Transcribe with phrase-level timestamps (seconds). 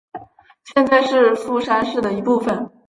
[0.73, 2.71] 现在是富山市的一部分。